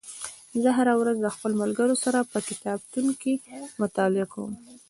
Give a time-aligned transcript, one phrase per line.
[0.61, 3.33] زه هره ورځ د خپلو ملګرو سره په کتابتون کې
[3.81, 4.51] مطالعه کوم